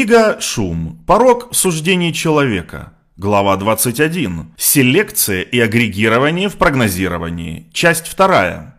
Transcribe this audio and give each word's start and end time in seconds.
Книга 0.00 0.40
«Шум. 0.40 0.98
Порог 1.06 1.52
в 1.52 1.54
суждении 1.54 2.10
человека». 2.10 2.94
Глава 3.18 3.54
21. 3.58 4.54
Селекция 4.56 5.42
и 5.42 5.60
агрегирование 5.60 6.48
в 6.48 6.56
прогнозировании. 6.56 7.66
Часть 7.74 8.16
2. 8.16 8.76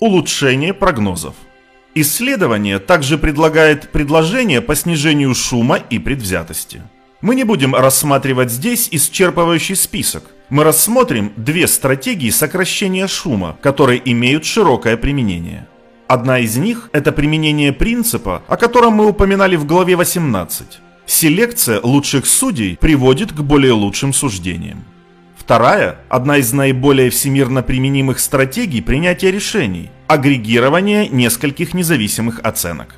Улучшение 0.00 0.74
прогнозов. 0.74 1.36
Исследование 1.94 2.80
также 2.80 3.18
предлагает 3.18 3.92
предложения 3.92 4.60
по 4.60 4.74
снижению 4.74 5.32
шума 5.36 5.76
и 5.76 6.00
предвзятости. 6.00 6.82
Мы 7.20 7.36
не 7.36 7.44
будем 7.44 7.76
рассматривать 7.76 8.50
здесь 8.50 8.88
исчерпывающий 8.90 9.76
список. 9.76 10.24
Мы 10.48 10.64
рассмотрим 10.64 11.32
две 11.36 11.68
стратегии 11.68 12.30
сокращения 12.30 13.06
шума, 13.06 13.56
которые 13.62 14.02
имеют 14.10 14.44
широкое 14.44 14.96
применение. 14.96 15.68
Одна 16.12 16.40
из 16.40 16.58
них– 16.58 16.90
это 16.92 17.10
применение 17.10 17.72
принципа, 17.72 18.42
о 18.46 18.58
котором 18.58 18.92
мы 18.92 19.06
упоминали 19.06 19.56
в 19.56 19.64
главе 19.64 19.96
18. 19.96 20.80
Селекция 21.06 21.80
лучших 21.82 22.26
судей 22.26 22.76
приводит 22.76 23.32
к 23.32 23.40
более 23.40 23.72
лучшим 23.72 24.12
суждениям. 24.12 24.84
Вторая– 25.38 26.00
одна 26.10 26.36
из 26.36 26.52
наиболее 26.52 27.08
всемирно 27.08 27.62
применимых 27.62 28.18
стратегий 28.18 28.82
принятия 28.82 29.30
решений– 29.30 29.90
агрегирование 30.06 31.08
нескольких 31.08 31.72
независимых 31.72 32.40
оценок. 32.42 32.96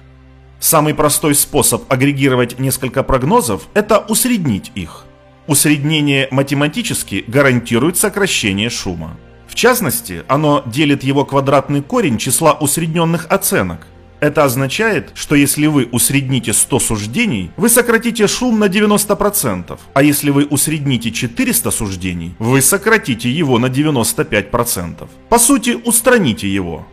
Самый 0.58 0.92
простой 0.92 1.36
способ 1.36 1.84
агрегировать 1.92 2.58
несколько 2.58 3.04
прогнозов– 3.04 3.68
это 3.74 4.00
усреднить 4.00 4.72
их. 4.74 5.04
Усреднение 5.46 6.26
математически 6.32 7.22
гарантирует 7.28 7.96
сокращение 7.96 8.70
шума. 8.70 9.16
В 9.54 9.56
частности, 9.56 10.24
оно 10.26 10.64
делит 10.66 11.04
его 11.04 11.24
квадратный 11.24 11.80
корень 11.80 12.18
числа 12.18 12.54
усредненных 12.54 13.26
оценок. 13.30 13.86
Это 14.18 14.42
означает, 14.42 15.12
что 15.14 15.36
если 15.36 15.68
вы 15.68 15.88
усредните 15.92 16.52
100 16.52 16.80
суждений, 16.80 17.52
вы 17.56 17.68
сократите 17.68 18.26
шум 18.26 18.58
на 18.58 18.64
90%, 18.64 19.78
а 19.94 20.02
если 20.02 20.30
вы 20.30 20.46
усредните 20.46 21.12
400 21.12 21.70
суждений, 21.70 22.34
вы 22.40 22.60
сократите 22.60 23.30
его 23.30 23.60
на 23.60 23.66
95%. 23.66 25.08
По 25.28 25.38
сути, 25.38 25.78
устраните 25.84 26.52
его. 26.52 26.84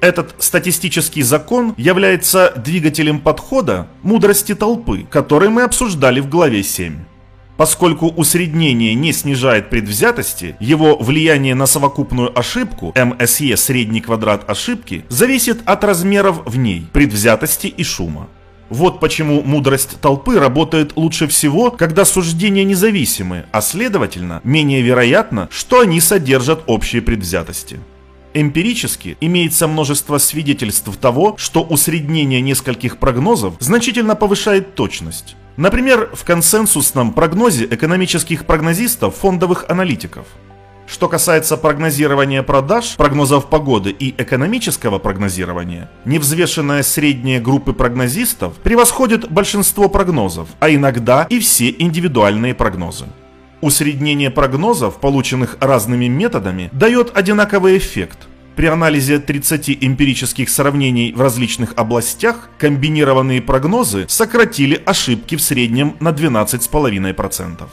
Этот 0.00 0.36
статистический 0.38 1.22
закон 1.22 1.74
является 1.76 2.52
двигателем 2.54 3.18
подхода 3.18 3.88
мудрости 4.04 4.54
толпы, 4.54 5.04
который 5.10 5.48
мы 5.48 5.62
обсуждали 5.62 6.20
в 6.20 6.28
главе 6.28 6.62
7. 6.62 6.94
Поскольку 7.56 8.08
усреднение 8.08 8.94
не 8.94 9.12
снижает 9.12 9.70
предвзятости, 9.70 10.56
его 10.58 10.96
влияние 10.96 11.54
на 11.54 11.66
совокупную 11.66 12.36
ошибку, 12.36 12.92
МСЕ 12.96 13.56
средний 13.56 14.00
квадрат 14.00 14.48
ошибки, 14.50 15.04
зависит 15.08 15.62
от 15.64 15.84
размеров 15.84 16.42
в 16.46 16.58
ней, 16.58 16.86
предвзятости 16.92 17.68
и 17.68 17.84
шума. 17.84 18.28
Вот 18.70 18.98
почему 18.98 19.42
мудрость 19.42 20.00
толпы 20.00 20.38
работает 20.38 20.96
лучше 20.96 21.28
всего, 21.28 21.70
когда 21.70 22.04
суждения 22.04 22.64
независимы, 22.64 23.44
а 23.52 23.60
следовательно, 23.60 24.40
менее 24.42 24.82
вероятно, 24.82 25.48
что 25.52 25.80
они 25.80 26.00
содержат 26.00 26.64
общие 26.66 27.02
предвзятости. 27.02 27.78
Эмпирически 28.32 29.16
имеется 29.20 29.68
множество 29.68 30.18
свидетельств 30.18 30.96
того, 30.96 31.36
что 31.38 31.62
усреднение 31.62 32.40
нескольких 32.40 32.98
прогнозов 32.98 33.54
значительно 33.60 34.16
повышает 34.16 34.74
точность. 34.74 35.36
Например, 35.56 36.10
в 36.12 36.24
консенсусном 36.24 37.12
прогнозе 37.12 37.66
экономических 37.66 38.44
прогнозистов 38.44 39.14
фондовых 39.14 39.66
аналитиков. 39.68 40.26
Что 40.86 41.08
касается 41.08 41.56
прогнозирования 41.56 42.42
продаж, 42.42 42.96
прогнозов 42.96 43.48
погоды 43.48 43.90
и 43.90 44.14
экономического 44.18 44.98
прогнозирования, 44.98 45.90
невзвешенная 46.04 46.82
средняя 46.82 47.40
группы 47.40 47.72
прогнозистов 47.72 48.54
превосходит 48.56 49.30
большинство 49.30 49.88
прогнозов, 49.88 50.48
а 50.58 50.70
иногда 50.70 51.26
и 51.30 51.38
все 51.38 51.70
индивидуальные 51.70 52.54
прогнозы. 52.54 53.06
Усреднение 53.60 54.30
прогнозов, 54.30 54.96
полученных 54.96 55.56
разными 55.60 56.06
методами, 56.06 56.68
дает 56.72 57.16
одинаковый 57.16 57.78
эффект. 57.78 58.18
При 58.56 58.66
анализе 58.66 59.18
30 59.18 59.78
эмпирических 59.80 60.48
сравнений 60.48 61.12
в 61.12 61.20
различных 61.20 61.72
областях 61.76 62.50
комбинированные 62.58 63.42
прогнозы 63.42 64.06
сократили 64.08 64.80
ошибки 64.86 65.34
в 65.36 65.42
среднем 65.42 65.96
на 65.98 66.10
12,5%. 66.10 67.68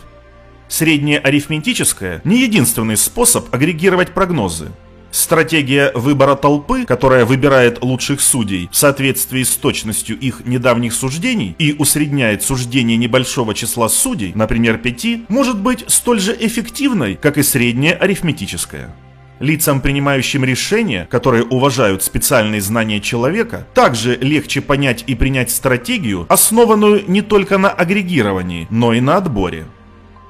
Среднее 0.68 1.20
арифметическое– 1.20 2.22
не 2.24 2.42
единственный 2.42 2.98
способ 2.98 3.54
агрегировать 3.54 4.14
прогнозы. 4.14 4.70
Стратегия 5.12 5.92
выбора 5.94 6.36
толпы, 6.36 6.86
которая 6.86 7.26
выбирает 7.26 7.84
лучших 7.84 8.22
судей 8.22 8.70
в 8.72 8.78
соответствии 8.78 9.44
с 9.44 9.58
точностью 9.58 10.18
их 10.18 10.46
недавних 10.46 10.94
суждений 10.94 11.54
и 11.60 11.76
усредняет 11.78 12.42
суждение 12.44 12.96
небольшого 12.96 13.54
числа 13.54 13.90
судей, 13.90 14.32
например, 14.34 14.78
пяти, 14.78 15.26
может 15.28 15.60
быть 15.60 15.84
столь 15.88 16.22
же 16.22 16.36
эффективной, 16.40 17.16
как 17.16 17.38
и 17.38 17.44
средняя 17.44 17.94
арифметическая. 17.96 18.96
Лицам, 19.42 19.82
принимающим 19.82 20.46
решения, 20.46 21.08
которые 21.10 21.44
уважают 21.44 22.04
специальные 22.04 22.62
знания 22.62 23.02
человека, 23.02 23.66
также 23.74 24.16
легче 24.16 24.62
понять 24.62 25.04
и 25.08 25.16
принять 25.16 25.50
стратегию, 25.50 26.28
основанную 26.30 27.04
не 27.08 27.24
только 27.24 27.58
на 27.58 27.72
агрегировании, 27.72 28.68
но 28.70 28.94
и 28.94 29.02
на 29.02 29.18
отборе. 29.18 29.66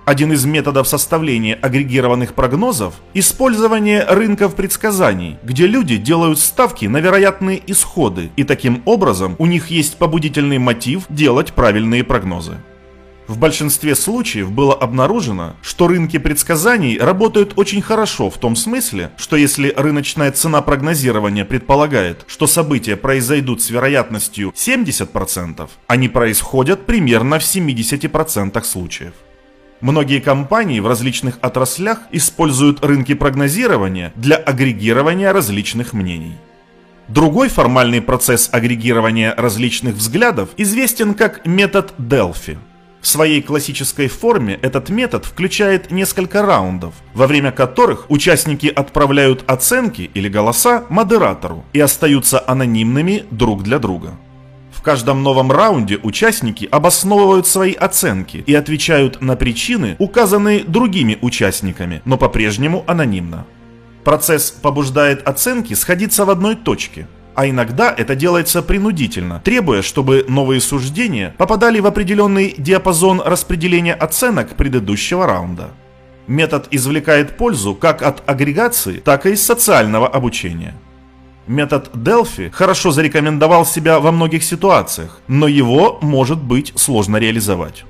Один 0.05 0.31
из 0.31 0.45
методов 0.45 0.88
составления 0.88 1.55
агрегированных 1.55 2.33
прогнозов– 2.33 2.94
использование 3.13 4.05
рынков 4.05 4.55
предсказаний, 4.55 5.38
где 5.43 5.67
люди 5.67 5.97
делают 5.97 6.39
ставки 6.39 6.85
на 6.85 6.97
вероятные 6.97 7.61
исходы, 7.67 8.31
и 8.38 8.45
таким 8.45 8.81
образом 8.85 9.35
у 9.39 9.45
них 9.45 9.67
есть 9.67 9.97
побудительный 9.97 10.57
мотив 10.57 11.03
делать 11.09 11.51
правильные 11.51 12.05
прогнозы. 12.05 12.59
В 13.28 13.38
большинстве 13.38 13.96
случаев 13.96 14.52
было 14.52 14.74
обнаружено, 14.74 15.56
что 15.62 15.88
рынки 15.88 16.18
предсказаний 16.18 16.98
работают 16.98 17.54
очень 17.56 17.82
хорошо 17.82 18.30
в 18.30 18.38
том 18.38 18.56
смысле, 18.56 19.12
что 19.18 19.36
если 19.36 19.74
рыночная 19.76 20.32
цена 20.32 20.62
прогнозирования 20.62 21.46
предполагает, 21.46 22.26
что 22.28 22.48
события 22.48 22.98
произойдут 22.98 23.62
с 23.62 23.70
вероятностью 23.70 24.54
70%, 24.56 25.70
они 25.88 26.09
происходят 26.09 26.86
примерно 26.86 27.40
в 27.40 27.44
70% 27.44 28.64
случаев. 28.64 29.14
Многие 29.82 30.20
компании 30.20 30.80
в 30.80 30.88
различных 30.88 31.40
отраслях 31.42 32.02
используют 32.12 32.86
рынки 32.86 33.16
прогнозирования 33.16 34.14
для 34.16 34.36
агрегирования 34.36 35.34
различных 35.34 35.94
мнений. 35.94 36.36
Другой 37.08 37.50
формальный 37.50 38.02
процесс 38.02 38.50
агрегирования 38.52 39.34
различных 39.36 39.96
взглядов 39.96 40.50
известен 40.56 41.14
как 41.14 41.46
метод 41.46 41.94
Делфи. 41.98 42.59
В 43.01 43.07
своей 43.07 43.41
классической 43.41 44.07
форме 44.07 44.59
этот 44.62 44.89
метод 44.89 45.25
включает 45.25 45.89
несколько 45.89 46.44
раундов, 46.44 46.94
во 47.16 47.25
время 47.25 47.51
которых 47.51 48.06
участники 48.09 48.67
отправляют 48.67 49.44
оценки 49.50 50.12
или 50.13 50.29
голоса 50.29 50.85
модератору 50.89 51.66
и 51.73 51.79
остаются 51.79 52.44
анонимными 52.45 53.25
друг 53.31 53.63
для 53.63 53.79
друга. 53.79 54.13
В 54.72 54.84
каждом 54.84 55.23
новом 55.23 55.51
раунде 55.51 56.00
участники 56.01 56.67
обосновывают 56.72 57.47
свои 57.47 57.73
оценки 57.73 58.44
и 58.45 58.53
отвечают 58.53 59.19
на 59.22 59.35
причины, 59.35 59.95
указанные 60.00 60.63
другими 60.63 61.17
участниками, 61.22 62.01
но 62.06 62.17
по-прежнему 62.17 62.84
анонимно. 62.88 63.45
Процесс 64.03 64.51
побуждает 64.51 65.28
оценки 65.28 65.73
сходиться 65.73 66.25
в 66.25 66.29
одной 66.29 66.56
точке, 66.56 67.07
а 67.36 67.47
иногда 67.47 67.94
это 67.96 68.16
делается 68.16 68.62
принудительно, 68.62 69.40
требуя, 69.44 69.81
чтобы 69.81 70.25
новые 70.28 70.62
суждения 70.62 71.34
попадали 71.38 71.80
в 71.80 71.86
определенный 71.86 72.53
диапазон 72.58 73.22
распределения 73.24 73.94
оценок 73.94 74.56
предыдущего 74.56 75.25
раунда. 75.25 75.72
Метод 76.28 76.68
извлекает 76.72 77.38
пользу 77.38 77.75
как 77.75 78.02
от 78.02 78.30
агрегации, 78.30 78.97
так 78.97 79.25
и 79.25 79.31
из 79.31 79.46
социального 79.46 80.08
обучения. 80.08 80.75
Метод 81.47 81.90
Delphi 81.94 82.52
хорошо 82.52 82.91
зарекомендовал 82.91 83.66
себя 83.66 84.00
во 84.00 84.12
многих 84.12 84.44
ситуациях, 84.44 85.20
но 85.28 85.47
его 85.47 85.97
может 86.02 86.41
быть 86.41 86.72
сложно 86.75 87.18
реализовать. 87.18 87.84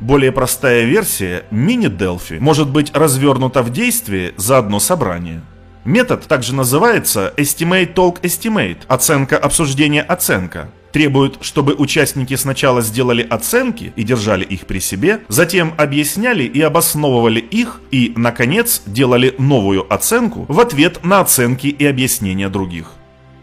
Более 0.00 0.32
простая 0.32 0.84
версия, 0.84 1.44
мини-Delphi, 1.50 2.40
может 2.40 2.68
быть 2.70 2.94
развернута 2.94 3.62
в 3.62 3.70
действии 3.70 4.32
за 4.36 4.58
одно 4.58 4.80
собрание. 4.80 5.42
Метод 5.84 6.28
также 6.28 6.54
называется 6.54 7.34
Estimate 7.36 7.92
Talk 7.92 8.20
Estimate– 8.20 8.78
оценка 8.88 9.36
обсуждения 9.36 10.02
оценка. 10.02 10.70
Требует, 10.92 11.38
чтобы 11.40 11.74
участники 11.74 12.36
сначала 12.36 12.82
сделали 12.82 13.26
оценки 13.28 13.92
и 13.96 14.04
держали 14.04 14.44
их 14.44 14.66
при 14.66 14.78
себе, 14.78 15.22
затем 15.26 15.74
объясняли 15.78 16.44
и 16.44 16.60
обосновывали 16.60 17.40
их 17.40 17.80
и, 17.90 18.12
наконец, 18.14 18.82
делали 18.86 19.34
новую 19.38 19.92
оценку 19.92 20.44
в 20.48 20.60
ответ 20.60 21.04
на 21.04 21.18
оценки 21.18 21.66
и 21.66 21.84
объяснения 21.84 22.48
других. 22.48 22.92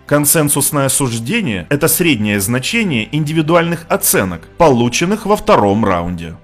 Консенсусное 0.05 0.87
суждение– 0.87 1.67
это 1.69 1.89
среднее 1.89 2.39
значение 2.39 3.09
индивидуальных 3.11 3.85
оценок, 3.89 4.47
полученных 4.57 5.25
во 5.25 5.35
втором 5.35 5.83
раунде. 5.83 6.35